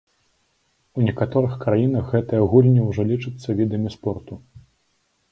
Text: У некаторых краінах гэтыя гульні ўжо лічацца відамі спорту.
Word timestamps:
У 0.99 1.03
некаторых 1.07 1.51
краінах 1.65 2.05
гэтыя 2.13 2.47
гульні 2.53 2.81
ўжо 2.87 3.05
лічацца 3.11 3.55
відамі 3.61 3.93
спорту. 3.97 4.33